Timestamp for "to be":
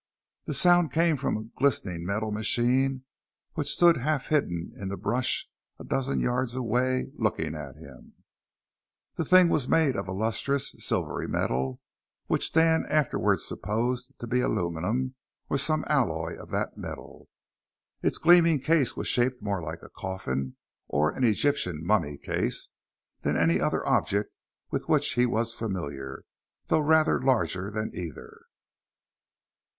14.17-14.41